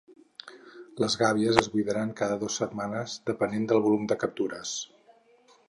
Les 1.03 1.17
gàbies 1.21 1.59
es 1.63 1.69
buidaran 1.73 2.13
cada 2.21 2.39
dos 2.45 2.57
setmanes 2.63 3.13
depenent 3.31 3.69
del 3.73 3.85
volum 3.89 4.09
de 4.13 4.21
captures. 4.25 4.77